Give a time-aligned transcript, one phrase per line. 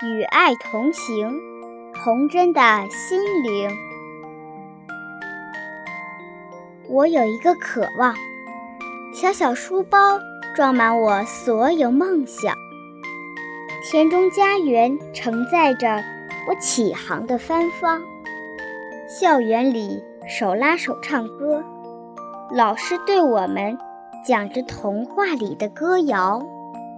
[0.00, 1.40] 与爱同行，
[1.92, 3.68] 童真的心灵。
[6.88, 8.14] 我有一个渴望，
[9.12, 10.20] 小小书包
[10.54, 12.54] 装满我所有梦想。
[13.90, 16.04] 田中家园承载着
[16.48, 18.00] 我启航的芬芳。
[19.08, 21.60] 校园里手拉手唱歌，
[22.54, 23.76] 老师对我们
[24.24, 26.40] 讲着童话里的歌谣，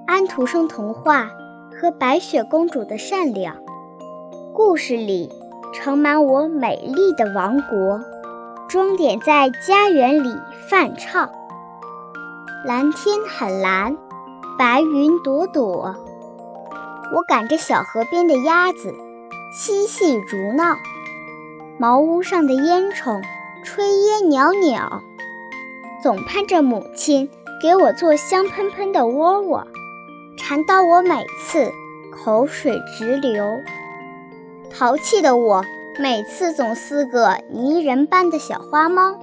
[0.07, 1.31] 安徒生童话
[1.81, 3.57] 和白雪公主的善良。
[4.53, 5.33] 故事里
[5.73, 8.01] 盛满我美丽的王国，
[8.69, 10.37] 装点在家园里
[10.69, 11.31] 泛唱。
[12.67, 13.97] 蓝天很蓝，
[14.59, 15.97] 白云朵朵。
[17.15, 18.95] 我赶着小河边的鸭子，
[19.51, 20.77] 嬉戏逐闹。
[21.79, 23.23] 茅屋上的烟囱
[23.65, 25.01] 炊烟袅袅，
[26.03, 27.31] 总盼着母亲
[27.63, 29.67] 给我做香喷喷的窝窝，
[30.41, 31.71] 馋到我每次
[32.11, 33.45] 口水直流。
[34.71, 35.63] 淘气的我
[35.99, 39.19] 每次总似个泥人般的小花猫，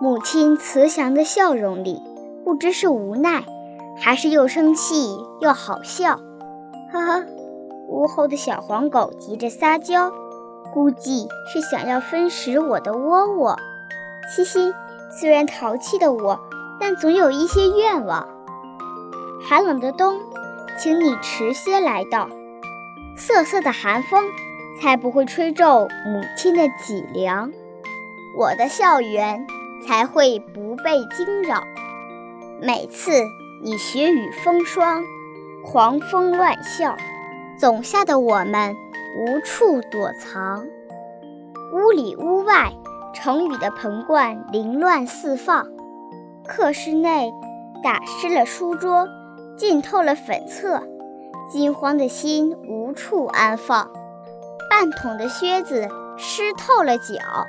[0.00, 2.02] 母亲慈祥的笑容里，
[2.44, 3.44] 不知是无奈，
[3.96, 6.18] 还是又生气又好笑。
[6.92, 7.24] 呵呵，
[7.88, 10.10] 屋后的小黄狗急着撒娇。
[10.74, 13.56] 估计是想要分食我的窝窝，
[14.34, 14.74] 嘻嘻。
[15.10, 16.40] 虽然淘气的我，
[16.80, 18.26] 但总有一些愿望。
[19.48, 20.20] 寒冷的冬，
[20.78, 22.28] 请你迟些来到。
[23.16, 24.24] 瑟瑟的寒风，
[24.80, 27.52] 才不会吹皱母亲的脊梁。
[28.36, 29.46] 我的校园
[29.86, 31.62] 才会不被惊扰。
[32.60, 33.10] 每次
[33.62, 35.02] 你雪雨风霜，
[35.64, 36.96] 狂风乱啸，
[37.58, 38.74] 总吓得我们。
[39.14, 40.66] 无处躲藏，
[41.74, 42.72] 屋里屋外，
[43.12, 45.66] 成语的盆罐凌乱四放。
[46.48, 47.30] 课室内
[47.84, 49.06] 打湿了书桌，
[49.56, 50.82] 浸透了粉册，
[51.50, 53.90] 惊慌的心无处安放。
[54.70, 57.48] 半筒的靴子湿透了脚，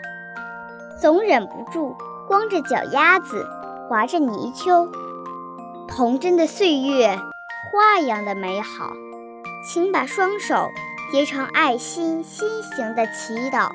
[1.00, 1.96] 总忍不住
[2.28, 3.48] 光着脚丫子
[3.88, 4.90] 划着泥鳅。
[5.88, 7.18] 童真的岁月，
[7.72, 8.92] 花一样的美好，
[9.66, 10.70] 请把双手。
[11.12, 13.70] 结成爱心心形的祈祷，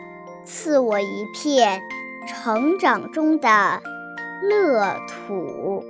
[0.44, 1.80] 赐我一片
[2.26, 3.80] 成长中的
[4.42, 5.84] 乐土。